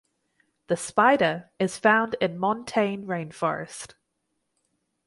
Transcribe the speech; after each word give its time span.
The 0.65 0.77
spider 0.77 1.51
is 1.59 1.77
found 1.77 2.15
in 2.19 2.39
montane 2.39 3.05
rainforest. 3.05 3.93